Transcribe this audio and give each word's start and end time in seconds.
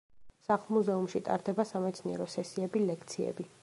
სახლ-მუზეუმში 0.45 1.23
ტარდება 1.29 1.67
სამეცნიერო 1.73 2.31
სესიები, 2.39 2.87
ლექციები. 2.93 3.53